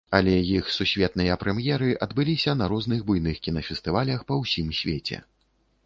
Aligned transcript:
Але 0.17 0.31
іх 0.51 0.71
сусветныя 0.75 1.35
прэм'еры 1.43 1.91
адбыліся 2.07 2.57
на 2.63 2.71
розных 2.73 3.05
буйных 3.11 3.35
кінафестывалях 3.45 4.19
па 4.33 4.43
ўсім 4.43 4.67
свеце. 4.81 5.17